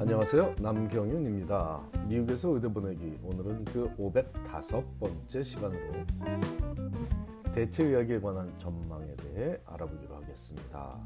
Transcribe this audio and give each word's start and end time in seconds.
안녕하세요. 0.00 0.54
남경윤입니다. 0.60 1.90
미국에서 2.08 2.48
의대 2.54 2.68
보내기 2.68 3.18
오늘은 3.22 3.66
그 3.66 3.94
505번째 3.98 5.44
시간으로 5.44 5.92
대체 7.52 7.84
의학에 7.84 8.18
관한 8.18 8.50
전망에 8.56 9.14
대해 9.16 9.60
알아보기로 9.66 10.16
하겠습니다. 10.16 10.98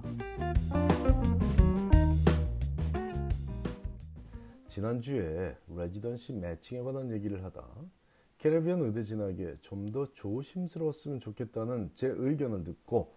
지난주에 4.69 5.57
레지던시 5.77 6.35
매칭에 6.35 6.81
관한 6.83 7.11
얘기를 7.11 7.43
하다 7.43 7.65
캐리비안 8.39 8.81
의대 8.81 9.03
진학에 9.03 9.57
좀 9.61 9.87
더 9.87 10.07
조심스러웠으면 10.07 11.19
좋겠다는 11.19 11.91
제 11.97 12.15
의견을 12.17 12.63
듣고 12.63 13.13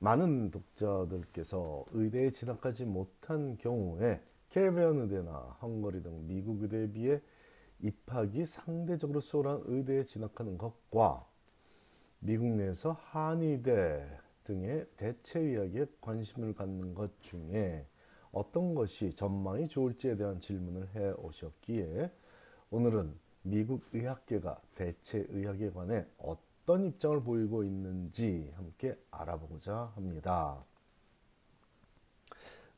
많은 0.00 0.50
독자들께서 0.50 1.84
의대에 1.92 2.30
진학하지 2.30 2.86
못한 2.86 3.56
경우에 3.56 4.20
캐리비안 4.52 4.98
의대나 5.00 5.56
헝거리 5.62 6.02
등 6.02 6.26
미국 6.26 6.62
의대에 6.62 6.86
비해 6.92 7.20
입학이 7.80 8.44
상대적으로 8.44 9.18
수월한 9.18 9.62
의대에 9.64 10.04
진학하는 10.04 10.58
것과 10.58 11.26
미국 12.18 12.48
내에서 12.48 12.92
한의대 12.92 14.06
등의 14.44 14.86
대체 14.98 15.40
의학에 15.40 15.86
관심을 16.02 16.54
갖는 16.54 16.94
것 16.94 17.20
중에 17.22 17.86
어떤 18.30 18.74
것이 18.74 19.14
전망이 19.14 19.68
좋을지에 19.68 20.16
대한 20.16 20.38
질문을 20.38 20.88
해 20.94 21.12
오셨기에 21.12 22.12
오늘은 22.70 23.14
미국 23.42 23.82
의학계가 23.92 24.60
대체 24.74 25.26
의학에 25.30 25.70
관해 25.70 26.06
어떤 26.18 26.84
입장을 26.84 27.22
보이고 27.22 27.64
있는지 27.64 28.52
함께 28.54 28.98
알아보고자 29.10 29.92
합니다. 29.94 30.62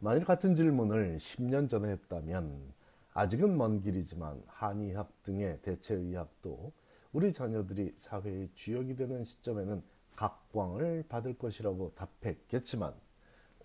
만일 0.04 0.22
같은 0.22 0.54
질문을 0.54 1.16
10년 1.16 1.66
전에 1.66 1.88
했다면 1.92 2.74
아직은 3.14 3.56
먼 3.56 3.80
길이지만 3.80 4.42
한의학 4.48 5.10
등의 5.22 5.60
대체 5.62 5.94
의학도 5.94 6.72
우리 7.14 7.33
자녀들이 7.33 7.94
사회의 7.97 8.50
주역이 8.52 8.97
되는 8.97 9.25
시점에는 9.25 9.82
각광을 10.14 11.06
받을 11.08 11.38
것이라고 11.38 11.94
답했겠지만 11.94 12.92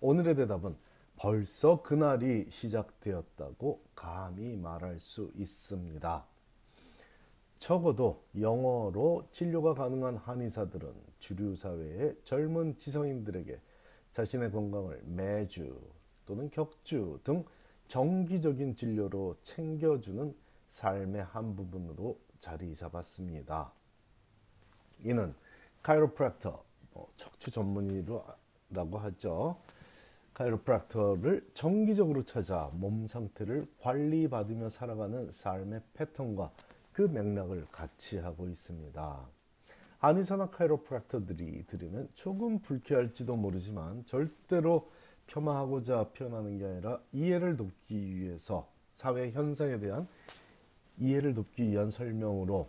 오늘의 0.00 0.34
대답은 0.36 0.76
벌써 1.14 1.82
그날이 1.82 2.46
시작되었다고 2.48 3.82
감히 3.94 4.56
말할 4.56 4.98
수 4.98 5.30
있습니다. 5.36 6.24
적어도 7.58 8.24
영어로 8.40 9.28
진료가 9.30 9.74
가능한 9.74 10.16
한의사들은 10.16 10.90
주류 11.18 11.54
사회의 11.54 12.16
젊은 12.24 12.78
지성인들에게 12.78 13.60
자신의 14.12 14.50
건강을 14.52 15.02
매주 15.04 15.78
또는 16.26 16.50
격주 16.50 17.20
등 17.24 17.44
정기적인 17.88 18.76
진료로 18.76 19.36
챙겨주는 19.42 20.34
삶의 20.68 21.24
한 21.24 21.56
부분으로 21.56 22.18
자리 22.38 22.74
잡았습니다. 22.74 23.72
이는 25.04 25.34
카이로프랙터, 25.82 26.62
뭐 26.92 27.12
척추 27.16 27.50
전문의라고 27.50 28.98
하죠. 28.98 29.56
카이로프락터를 30.34 31.50
정기적으로 31.52 32.22
찾아 32.22 32.70
몸 32.72 33.06
상태를 33.06 33.66
관리받으며 33.80 34.68
살아가는 34.68 35.30
삶의 35.30 35.82
패턴과 35.94 36.50
그 36.92 37.02
맥락을 37.02 37.66
같이 37.70 38.18
하고 38.18 38.48
있습니다. 38.48 39.28
한의사나 39.98 40.48
카이로프락터들이 40.48 41.66
들으면 41.66 42.08
조금 42.14 42.58
불쾌할지도 42.60 43.36
모르지만 43.36 44.06
절대로 44.06 44.90
폄하하고자 45.32 46.10
표현하는 46.10 46.58
게 46.58 46.64
아니라 46.64 47.00
이해를 47.12 47.56
돕기 47.56 48.16
위해서 48.16 48.68
사회 48.92 49.30
현상에 49.30 49.78
대한 49.78 50.06
이해를 50.98 51.34
돕기 51.34 51.70
위한 51.70 51.90
설명으로 51.90 52.68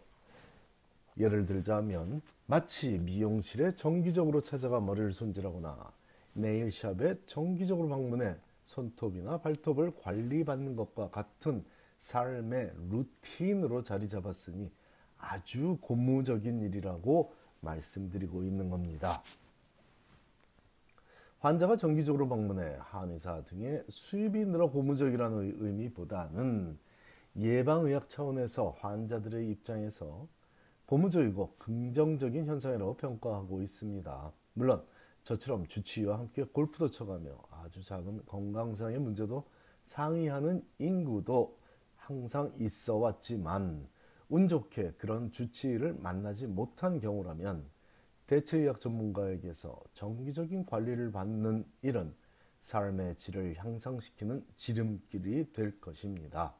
예를 1.17 1.45
들자면 1.45 2.21
마치 2.45 2.97
미용실에 2.97 3.71
정기적으로 3.71 4.41
찾아가 4.41 4.79
머리를 4.79 5.11
손질하거나 5.13 5.91
네일샵에 6.33 7.25
정기적으로 7.25 7.89
방문해 7.89 8.35
손톱이나 8.63 9.39
발톱을 9.39 9.93
관리받는 10.01 10.75
것과 10.75 11.09
같은 11.09 11.65
삶의 11.97 12.71
루틴으로 12.89 13.83
자리 13.83 14.07
잡았으니 14.07 14.71
아주 15.17 15.77
고무적인 15.81 16.61
일이라고 16.61 17.33
말씀드리고 17.59 18.43
있는 18.43 18.69
겁니다. 18.69 19.21
환자가 21.41 21.75
정기적으로 21.75 22.29
방문해 22.29 22.77
한의사 22.81 23.43
등의 23.45 23.83
수입이 23.89 24.45
늘어 24.45 24.69
고무적이라는 24.69 25.57
의미보다는 25.59 26.77
예방의학 27.35 28.07
차원에서 28.07 28.75
환자들의 28.77 29.49
입장에서 29.49 30.27
고무적이고 30.85 31.55
긍정적인 31.57 32.45
현상이라고 32.45 32.95
평가하고 32.95 33.63
있습니다. 33.63 34.31
물론 34.53 34.83
저처럼 35.23 35.65
주치의와 35.65 36.19
함께 36.19 36.43
골프도 36.43 36.91
쳐가며 36.91 37.35
아주 37.49 37.81
작은 37.81 38.23
건강상의 38.27 38.99
문제도 38.99 39.43
상의하는 39.83 40.63
인구도 40.77 41.57
항상 41.95 42.53
있어 42.59 42.97
왔지만 42.97 43.87
운 44.29 44.47
좋게 44.47 44.93
그런 44.99 45.31
주치의를 45.31 45.95
만나지 45.95 46.45
못한 46.45 46.99
경우라면 46.99 47.65
대체의학 48.31 48.79
전문가에게서 48.79 49.77
정기적인 49.93 50.65
관리를 50.65 51.11
받는 51.11 51.65
일은 51.81 52.13
삶의 52.61 53.15
질을 53.15 53.57
향상시키는 53.57 54.45
지름길이 54.55 55.51
될 55.51 55.81
것입니다. 55.81 56.55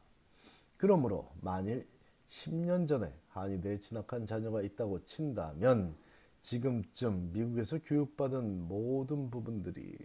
그러므로 0.76 1.30
만일 1.40 1.88
10년 2.28 2.86
전에 2.86 3.10
한의대에 3.28 3.78
진학한 3.78 4.26
자녀가 4.26 4.60
있다고 4.60 5.02
친다면 5.06 5.96
지금쯤 6.42 7.32
미국에서 7.32 7.78
교육받은 7.82 8.68
모든 8.68 9.30
부분들이 9.30 9.96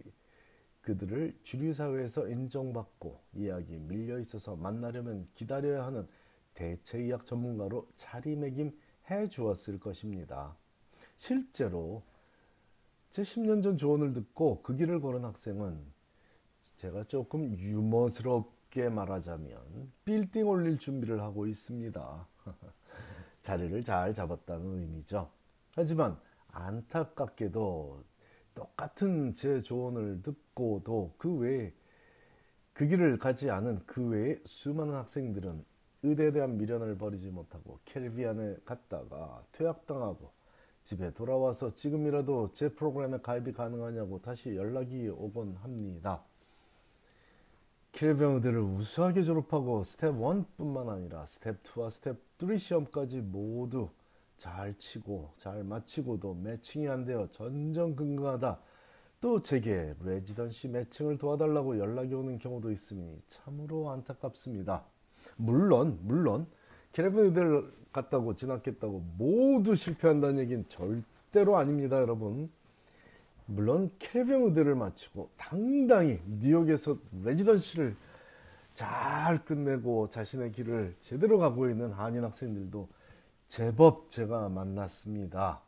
그들을 0.80 1.36
주류 1.42 1.74
사회에서 1.74 2.28
인정받고 2.28 3.20
이야기 3.34 3.78
밀려 3.78 4.18
있어서 4.20 4.56
만나려면 4.56 5.28
기다려야 5.34 5.84
하는 5.84 6.08
대체의학 6.54 7.26
전문가로 7.26 7.86
자리매김해 7.94 9.28
주었을 9.28 9.78
것입니다. 9.78 10.56
실제로 11.18 12.02
제 13.10 13.22
10년 13.22 13.62
전 13.62 13.76
조언을 13.76 14.14
듣고 14.14 14.62
그 14.62 14.74
길을 14.76 15.00
걸은 15.00 15.24
학생은 15.24 15.78
제가 16.76 17.04
조금 17.04 17.58
유머스럽게 17.58 18.88
말하자면 18.88 19.92
빌딩 20.04 20.48
올릴 20.48 20.78
준비를 20.78 21.20
하고 21.20 21.46
있습니다. 21.46 22.28
자리를 23.42 23.82
잘 23.82 24.14
잡았다는 24.14 24.80
의미죠. 24.80 25.28
하지만 25.74 26.18
안타깝게도 26.52 28.04
똑같은 28.54 29.34
제 29.34 29.60
조언을 29.60 30.22
듣고도 30.22 31.14
그 31.18 31.34
외에 31.34 31.72
그 32.72 32.86
길을 32.86 33.18
가지 33.18 33.50
않은 33.50 33.82
그 33.86 34.06
외에 34.06 34.38
수많은 34.44 34.94
학생들은 34.94 35.64
의대에 36.04 36.30
대한 36.30 36.56
미련을 36.58 36.96
버리지 36.96 37.30
못하고 37.30 37.80
Caribbean에 37.86 38.58
갔다가 38.64 39.42
퇴학당하고 39.50 40.37
집에 40.88 41.12
돌아와서 41.12 41.68
지금이라도 41.68 42.52
제 42.54 42.70
프로그램에 42.70 43.18
가입이 43.18 43.52
가능하냐고 43.52 44.22
다시 44.22 44.56
연락이 44.56 45.06
오곤 45.10 45.56
합니다. 45.56 46.22
의대를 47.92 48.60
우수하게 48.60 49.20
졸업하고 49.20 49.84
스텝 49.84 50.14
1뿐만 50.14 50.88
아니라 50.88 51.26
스텝 51.26 51.62
2와 51.62 51.90
스텝 51.90 52.16
3 52.38 52.56
시험까지 52.56 53.20
모두 53.20 53.90
잘 54.38 54.78
치고 54.78 55.32
잘 55.36 55.62
마치고도 55.62 56.32
매칭이 56.32 56.88
안 56.88 57.04
되어 57.04 57.28
전전긍긍하다 57.32 58.58
또 59.20 59.42
제게 59.42 59.94
레지던시 60.02 60.68
매칭을 60.68 61.18
도와달라고 61.18 61.78
연락이 61.78 62.14
오는 62.14 62.38
경우도 62.38 62.70
있으니 62.70 63.20
참으로 63.26 63.90
안타깝습니다. 63.90 64.86
물론 65.36 65.98
물론 66.04 66.46
캐리비안을 66.92 67.70
갔다고 67.92 68.34
진학했다고 68.34 69.04
모두 69.16 69.74
실패한다는 69.74 70.38
얘기는 70.38 70.64
절대로 70.68 71.56
아닙니다 71.56 72.00
여러분. 72.00 72.50
물론 73.46 73.90
캐리비안 73.98 74.42
의대를 74.42 74.74
마치고 74.74 75.30
당당히 75.36 76.20
뉴욕에서 76.26 76.96
레지던시를 77.24 77.96
잘 78.74 79.44
끝내고 79.44 80.08
자신의 80.10 80.52
길을 80.52 80.94
제대로 81.00 81.38
가고 81.38 81.68
있는 81.68 81.92
한인 81.92 82.24
학생들도 82.24 82.88
제법 83.48 84.10
제가 84.10 84.48
만났습니다. 84.50 85.60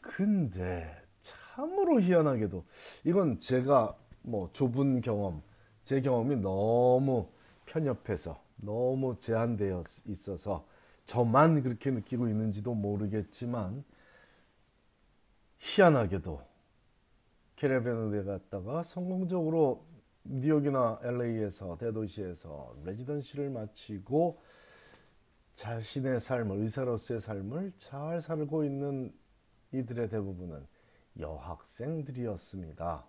근데 0.00 0.94
참으로 1.20 2.00
희한하게도 2.00 2.64
이건 3.04 3.38
제가 3.38 3.96
뭐 4.22 4.50
좁은 4.52 5.00
경험, 5.00 5.42
제 5.84 6.00
경험이 6.00 6.36
너무 6.36 7.26
편협해서 7.66 8.40
너무 8.62 9.18
제한되어 9.18 9.82
있어서 10.06 10.66
저만 11.06 11.62
그렇게 11.62 11.90
느끼고 11.90 12.28
있는지도 12.28 12.74
모르겠지만 12.74 13.84
희한하게도 15.58 16.42
캐리비안에 17.56 18.22
갔다가 18.24 18.82
성공적으로 18.82 19.84
뉴욕이나 20.24 21.00
LA에서 21.02 21.76
대도시에서 21.78 22.76
레지던시를 22.84 23.50
마치고 23.50 24.40
자신의 25.54 26.20
삶을 26.20 26.58
의사로서의 26.58 27.20
삶을 27.20 27.72
잘 27.76 28.20
살고 28.20 28.64
있는 28.64 29.12
이들의 29.72 30.08
대부분은 30.08 30.66
여학생들이었습니다. 31.18 33.04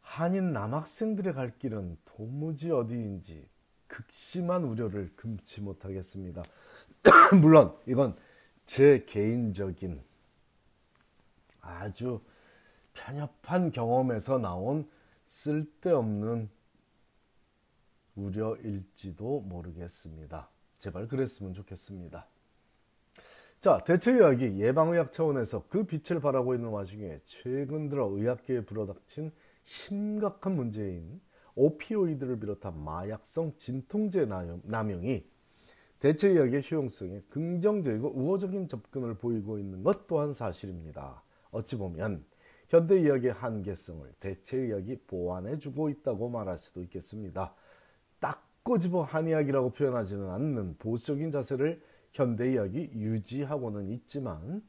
한인 0.00 0.52
남학생들의 0.52 1.34
갈 1.34 1.56
길은 1.56 1.98
도무지 2.04 2.72
어디인지 2.72 3.48
극심한 3.90 4.64
우려를 4.64 5.10
금치 5.16 5.60
못하겠습니다. 5.60 6.42
물론 7.40 7.76
이건 7.86 8.16
제 8.64 9.04
개인적인 9.06 10.00
아주 11.60 12.20
편협한 12.94 13.72
경험에서 13.72 14.38
나온 14.38 14.88
쓸데없는 15.26 16.48
우려일지도 18.14 19.40
모르겠습니다. 19.40 20.48
제발 20.78 21.08
그랬으면 21.08 21.52
좋겠습니다. 21.54 22.26
자, 23.60 23.82
대체 23.84 24.12
의학이 24.12 24.60
예방의학 24.60 25.12
차원에서 25.12 25.64
그 25.68 25.84
빛을 25.84 26.20
발하고 26.20 26.54
있는 26.54 26.70
와중에 26.70 27.20
최근 27.24 27.88
들어 27.88 28.06
의학계에 28.06 28.62
불어닥친 28.64 29.32
심각한 29.62 30.56
문제인 30.56 31.20
오피오이드를 31.54 32.40
비롯한 32.40 32.82
마약성 32.82 33.54
진통제 33.56 34.26
남용이 34.62 35.24
대체의학의 36.00 36.62
효용성에 36.70 37.22
긍정적이고 37.28 38.12
우호적인 38.14 38.68
접근을 38.68 39.14
보이고 39.14 39.58
있는 39.58 39.82
것 39.82 40.06
또한 40.06 40.32
사실입니다. 40.32 41.22
어찌 41.50 41.76
보면 41.76 42.24
현대의학의 42.68 43.32
한계성을 43.32 44.14
대체의학이 44.20 45.00
보완해주고 45.06 45.90
있다고 45.90 46.28
말할 46.28 46.56
수도 46.56 46.82
있겠습니다. 46.84 47.52
딱 48.20 48.42
꼬집어 48.62 49.02
한의학이라고 49.02 49.70
표현하지는 49.70 50.30
않는 50.30 50.76
보수적인 50.78 51.32
자세를 51.32 51.82
현대의학이 52.12 52.90
유지하고는 52.94 53.90
있지만 53.90 54.62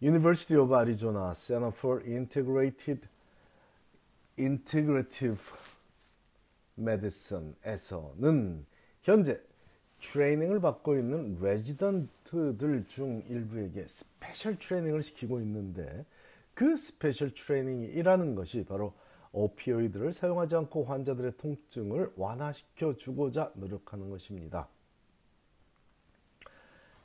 University 0.00 0.62
of 0.62 0.72
Arizona 0.72 1.32
Center 1.34 1.72
for 1.76 2.02
Integrated 2.06 3.08
Integrative 4.38 5.40
Medicine에서는 6.80 8.66
현재 9.02 9.40
트레이닝을 10.00 10.60
받고 10.60 10.96
있는 10.96 11.38
레지던트들 11.40 12.86
중 12.86 13.22
일부에게 13.28 13.86
special 13.86 14.58
training을 14.58 15.02
시키고 15.02 15.40
있는데 15.40 16.06
그 16.54 16.76
special 16.76 17.32
training이라는 17.32 18.34
것이 18.34 18.64
바로 18.64 18.94
오피오이드를 19.32 20.12
사용하지 20.12 20.56
않고 20.56 20.84
환자들의 20.84 21.36
통증을 21.36 22.12
완화시켜 22.16 22.94
주고자 22.94 23.52
노력하는 23.54 24.10
것입니다. 24.10 24.68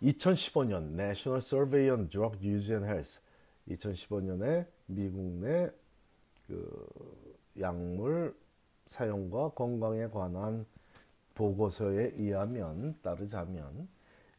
2015년 0.01 0.93
National 0.93 1.41
Survey 1.41 1.89
on 1.89 2.09
Drug 2.09 2.37
Use 2.45 2.73
and 2.73 2.85
Health 2.85 3.19
2015년에 3.69 4.67
미국 4.87 5.21
내 5.21 5.71
그 6.47 6.87
약물 7.59 8.35
사용과 8.85 9.49
건강에 9.49 10.07
관한 10.07 10.65
보고서에 11.33 12.13
의하면 12.17 12.95
따르자면 13.01 13.87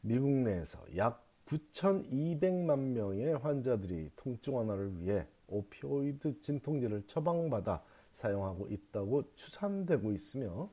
미국 0.01 0.31
내에서 0.31 0.79
약 0.97 1.25
9,200만 1.47 2.79
명의 2.93 3.35
환자들이 3.35 4.11
통증 4.17 4.57
완화를 4.57 5.01
위해 5.01 5.27
오피오이드 5.49 6.41
진통제를 6.41 7.07
처방받아 7.07 7.83
사용하고 8.13 8.69
있다고 8.69 9.35
추산되고 9.35 10.13
있으며 10.13 10.69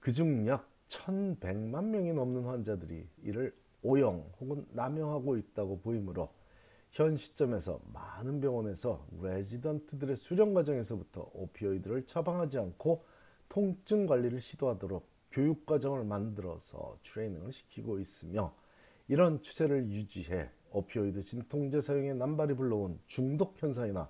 그중 0.00 0.46
약 0.46 0.68
1,100만 0.88 1.84
명이 1.84 2.12
넘는 2.12 2.44
환자들이 2.44 3.08
이를 3.24 3.52
오용 3.82 4.30
혹은 4.40 4.64
남용하고 4.72 5.36
있다고 5.36 5.80
보이므로 5.80 6.28
현 6.90 7.16
시점에서 7.16 7.80
많은 7.92 8.40
병원에서 8.40 9.06
레지던트들의 9.20 10.16
수련 10.16 10.54
과정에서부터 10.54 11.30
오피오이드를 11.34 12.06
처방하지 12.06 12.58
않고 12.58 13.04
통증 13.48 14.06
관리를 14.06 14.40
시도하도록 14.40 15.06
교육 15.30 15.66
과정을 15.66 16.04
만들어서 16.04 16.98
트레이닝을 17.02 17.52
시키고 17.52 17.98
있으며 17.98 18.54
이런 19.08 19.42
추세를 19.42 19.90
유지해 19.90 20.50
오피오이드 20.70 21.22
진통제 21.22 21.80
사용에 21.80 22.14
남발이 22.14 22.54
불러온 22.54 22.98
중독 23.06 23.60
현상이나 23.60 24.08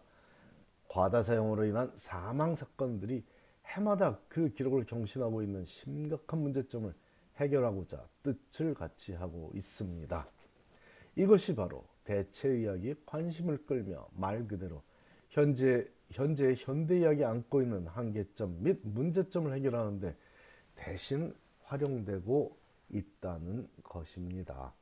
과다 0.88 1.22
사용으로 1.22 1.64
인한 1.64 1.92
사망 1.94 2.54
사건들이 2.54 3.24
해마다 3.66 4.18
그 4.28 4.48
기록을 4.50 4.86
경신하고 4.86 5.42
있는 5.42 5.64
심각한 5.64 6.40
문제점을 6.40 6.94
해결하고자 7.36 8.08
뜻을 8.22 8.74
같이 8.74 9.12
하고 9.12 9.50
있습니다. 9.54 10.26
이것이 11.16 11.54
바로 11.54 11.84
대체의학이 12.06 12.94
관심을 13.04 13.66
끌며 13.66 14.08
말 14.14 14.46
그대로 14.48 14.82
현재 15.28 15.86
현재 16.10 16.54
현대의학이 16.56 17.24
안고 17.24 17.62
있는 17.62 17.86
한계점 17.88 18.62
및 18.62 18.80
문제점을 18.84 19.52
해결하는데 19.52 20.16
대신 20.76 21.34
활용되고 21.64 22.56
있다는 22.90 23.68
것입니다. 23.82 24.72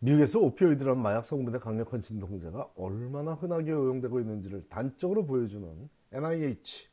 미국에서 0.00 0.40
opioid라는 0.40 1.00
마약 1.00 1.24
성분의 1.24 1.60
강력한 1.60 2.00
진통제가 2.00 2.72
얼마나 2.76 3.34
흔하게 3.34 3.72
응용되고 3.72 4.20
있는지를 4.20 4.68
단적으로 4.68 5.24
보여주는 5.24 5.88
NIH, 6.12 6.88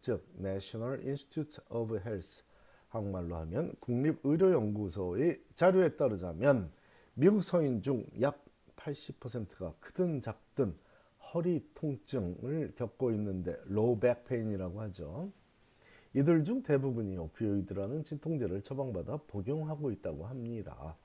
즉 0.00 0.24
National 0.38 1.00
Institute 1.00 1.64
of 1.68 1.96
Health, 1.96 2.42
한국말로 2.88 3.36
하면 3.36 3.74
국립의료연구소의 3.80 5.42
자료에 5.54 5.96
따르자면 5.96 6.70
미국 7.16 7.42
성인 7.44 7.80
중 7.80 8.04
약 8.20 8.44
80%가 8.76 9.74
크든 9.80 10.20
작든 10.20 10.76
허리 11.32 11.64
통증을 11.74 12.74
겪고 12.74 13.12
있는데 13.12 13.56
low 13.66 13.98
back 13.98 14.23
pain이라고 14.23 14.80
하죠. 14.82 15.30
이들 16.12 16.44
중 16.44 16.62
대부분이 16.62 17.16
opioid라는 17.16 18.04
진통제를 18.04 18.62
처방받아 18.62 19.18
복용하고 19.28 19.90
있다고 19.92 20.26
합니다. 20.26 20.96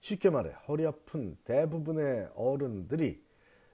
쉽게 0.00 0.30
말해 0.30 0.52
허리 0.68 0.86
아픈 0.86 1.36
대부분의 1.44 2.30
어른들이 2.34 3.22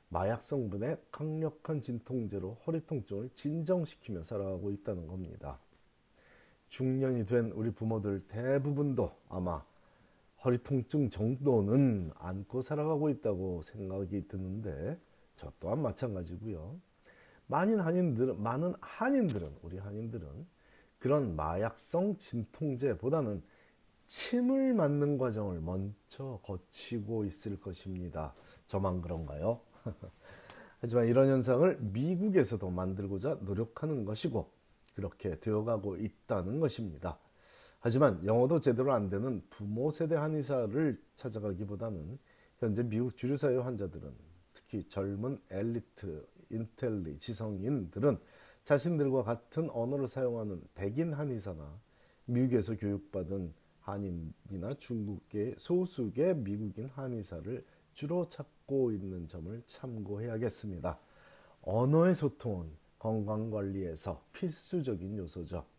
마약 0.09 0.43
성분의 0.43 0.99
강력한 1.11 1.81
진통제로 1.81 2.55
허리 2.67 2.85
통증을 2.87 3.31
진정시키며 3.35 4.23
살아가고 4.23 4.71
있다는 4.71 5.07
겁니다. 5.07 5.59
중년이 6.69 7.27
된 7.27 7.53
우리 7.53 7.71
부모들 7.71 8.27
대부분도 8.29 9.15
아마 9.29 9.63
허리 10.45 10.59
통증 10.59 11.09
정도는 11.09 12.11
안고 12.17 12.63
살아가고 12.63 13.11
있다고 13.11 13.63
생각이 13.63 14.27
드는데 14.27 14.99
저 15.37 15.53
또한 15.61 15.81
마찬가지고요. 15.83 16.81
많은 17.47 17.81
한인들은 17.81 18.43
많은 18.43 18.75
한인들은 18.81 19.57
우리 19.63 19.79
한인들은 19.79 20.27
그런 20.99 21.37
마약성 21.37 22.17
진통제보다는 22.17 23.43
침을 24.07 24.75
맞는 24.75 25.19
과정을 25.19 25.61
먼저 25.61 26.41
거치고 26.43 27.25
있을 27.25 27.59
것입니다. 27.61 28.35
저만 28.67 29.01
그런가요? 29.01 29.61
하지만 30.81 31.07
이런 31.07 31.29
현상을 31.29 31.79
미국에서도 31.81 32.69
만들고자 32.69 33.39
노력하는 33.43 34.05
것이고 34.05 34.51
그렇게 34.95 35.39
되어가고 35.39 35.97
있다는 35.97 36.61
것입니다. 36.61 37.19
하지만 37.85 38.25
영어도 38.25 38.61
제대로 38.61 38.93
안 38.93 39.09
되는 39.09 39.43
부모 39.51 39.91
세대 39.91 40.15
한의사를 40.15 41.03
찾아가기보다는 41.17 42.17
현재 42.59 42.85
미국 42.85 43.17
주류 43.17 43.37
사회 43.37 43.57
환자들은 43.57 44.09
특히 44.53 44.85
젊은 44.89 45.41
엘리트, 45.51 46.25
인텔리, 46.51 47.19
지성인들은 47.19 48.21
자신들과 48.63 49.25
같은 49.25 49.69
언어를 49.71 50.07
사용하는 50.07 50.63
백인 50.77 51.13
한의사나 51.13 51.81
미국에서 52.27 52.77
교육받은 52.77 53.53
한인이나 53.81 54.75
중국계 54.79 55.57
소수계 55.59 56.35
미국인 56.35 56.87
한의사를 56.87 57.67
주로 57.95 58.29
찾고 58.29 58.93
있는 58.93 59.27
점을 59.27 59.61
참고해야겠습니다. 59.67 61.01
언어의 61.63 62.15
소통은 62.15 62.71
건강관리에서 63.01 64.25
필수적인 64.33 65.19
요소죠. 65.19 65.72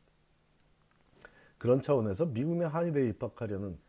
그런 1.63 1.79
차원에서 1.79 2.25
미국 2.25 2.57
내 2.57 2.65
한의대에 2.65 3.07
입학하려는 3.07 3.79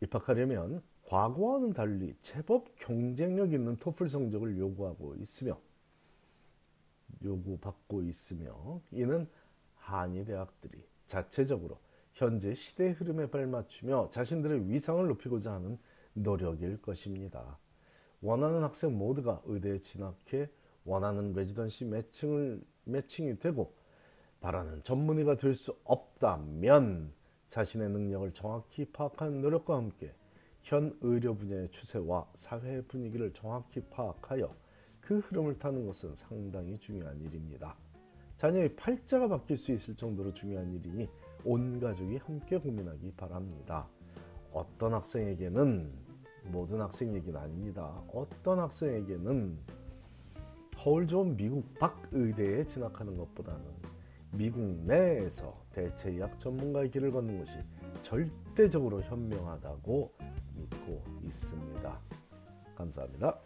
입학하려면 0.00 0.82
과거와는 1.04 1.74
달리 1.74 2.12
제법 2.20 2.74
경쟁력 2.74 3.52
있는 3.52 3.76
토플 3.76 4.08
성적을 4.08 4.58
요구하고 4.58 5.14
있으며 5.14 5.60
요구받고 7.22 8.02
있으며 8.02 8.80
이는 8.90 9.28
한의 9.76 10.24
대학들이 10.24 10.84
자체적으로 11.06 11.78
현재 12.14 12.52
시대 12.52 12.90
흐름에 12.90 13.30
발맞추며 13.30 14.10
자신들의 14.10 14.68
위상을 14.68 15.06
높이고자 15.06 15.52
하는 15.52 15.78
노력일 16.14 16.82
것입니다. 16.82 17.60
원하는 18.20 18.64
학생 18.64 18.98
모두가 18.98 19.40
의대에 19.44 19.78
진학해 19.78 20.50
원하는 20.84 21.32
레지던시 21.32 21.84
매칭을 21.84 22.60
매칭이 22.86 23.38
되고 23.38 23.72
바라는 24.42 24.82
전문의가 24.82 25.36
될 25.36 25.54
수 25.54 25.74
없다면 25.84 27.12
자신의 27.48 27.90
능력을 27.90 28.32
정확히 28.32 28.84
파악하는 28.86 29.40
노력과 29.40 29.76
함께 29.76 30.12
현 30.62 30.96
의료 31.00 31.34
분야의 31.34 31.70
추세와 31.70 32.26
사회 32.34 32.82
분위기를 32.82 33.32
정확히 33.32 33.80
파악하여 33.82 34.54
그 35.00 35.18
흐름을 35.18 35.58
타는 35.58 35.86
것은 35.86 36.16
상당히 36.16 36.76
중요한 36.78 37.20
일입니다. 37.20 37.76
자녀의 38.36 38.74
팔자가 38.74 39.28
바뀔 39.28 39.56
수 39.56 39.72
있을 39.72 39.94
정도로 39.94 40.32
중요한 40.32 40.72
일이니 40.72 41.08
온 41.44 41.78
가족이 41.78 42.16
함께 42.16 42.56
고민하기 42.58 43.12
바랍니다. 43.16 43.86
어떤 44.52 44.94
학생에게는 44.94 45.92
모든 46.46 46.80
학생 46.80 47.14
얘기는 47.14 47.38
아닙니다. 47.38 48.02
어떤 48.12 48.58
학생에게는 48.58 49.58
서울 50.74 51.06
좋은 51.06 51.36
미국 51.36 51.78
박 51.78 52.08
의대에 52.10 52.66
진학하는 52.66 53.16
것보다는 53.16 53.91
미국 54.32 54.60
내에서 54.86 55.62
대체의학 55.72 56.38
전문가의 56.38 56.90
길을 56.90 57.12
걷는 57.12 57.38
것이 57.38 57.56
절대적으로 58.00 59.02
현명하다고 59.02 60.12
믿고 60.54 61.04
있습니다. 61.22 62.00
감사합니다. 62.74 63.38